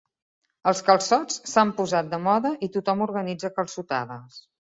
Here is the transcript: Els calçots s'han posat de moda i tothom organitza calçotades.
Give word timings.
Els 0.69 0.79
calçots 0.87 1.37
s'han 1.51 1.73
posat 1.81 2.09
de 2.15 2.19
moda 2.29 2.53
i 2.69 2.71
tothom 2.79 3.05
organitza 3.09 3.53
calçotades. 3.61 4.43